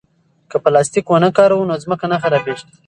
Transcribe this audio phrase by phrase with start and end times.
[0.49, 2.67] که پلاستیک ونه کاروو نو ځمکه نه خرابېږي.